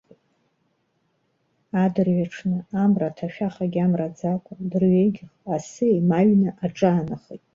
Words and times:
Адырҩаҽны, 1.83 2.59
амра 2.83 3.07
аҭашәахагьы 3.09 3.81
амраӡакәа, 3.85 4.53
дырҩегьх, 4.71 5.21
асы 5.53 5.83
еимаҩны 5.91 6.49
аҿаанахеит. 6.65 7.43